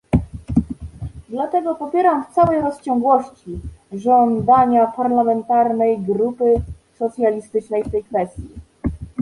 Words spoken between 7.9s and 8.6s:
tej kwestii